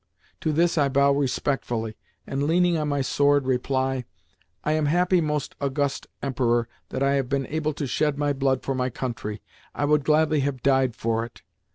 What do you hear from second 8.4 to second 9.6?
for my country.